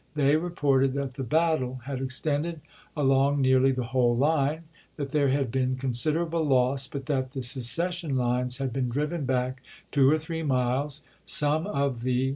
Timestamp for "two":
9.91-10.09